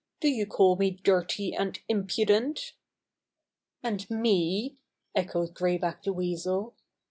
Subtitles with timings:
[0.19, 2.71] Do you call me dirty and im pudent?"
[3.83, 4.79] "And me?"
[5.13, 6.73] echoed Gray Back the Weasel.